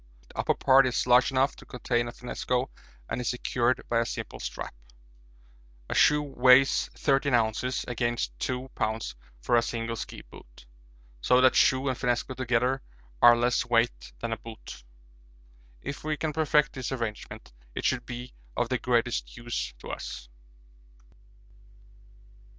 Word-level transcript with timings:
The 0.29 0.39
upper 0.39 0.55
part 0.55 0.87
is 0.87 1.05
large 1.05 1.29
enough 1.29 1.55
to 1.57 1.65
contain 1.67 2.07
a 2.07 2.11
finnesko 2.11 2.71
and 3.07 3.21
is 3.21 3.29
secured 3.29 3.83
by 3.87 3.99
a 3.99 4.05
simple 4.07 4.39
strap. 4.39 4.73
A 5.91 5.93
shoe 5.93 6.23
weighs 6.23 6.87
13 6.95 7.35
oz. 7.35 7.85
against 7.87 8.31
2 8.39 8.69
lbs. 8.75 9.13
for 9.41 9.55
a 9.55 9.61
single 9.61 9.95
ski 9.95 10.23
boot 10.31 10.65
so 11.21 11.39
that 11.41 11.53
shoe 11.55 11.87
and 11.87 11.95
finnesko 11.99 12.35
together 12.35 12.81
are 13.21 13.37
less 13.37 13.63
weight 13.63 14.13
than 14.21 14.33
a 14.33 14.37
boot. 14.37 14.83
If 15.83 16.03
we 16.03 16.17
can 16.17 16.33
perfect 16.33 16.73
this 16.73 16.91
arrangement 16.91 17.53
it 17.75 17.85
should 17.85 18.07
be 18.07 18.33
of 18.57 18.69
the 18.69 18.79
greatest 18.79 19.37
use 19.37 19.75
to 19.77 19.89
us. 19.91 20.29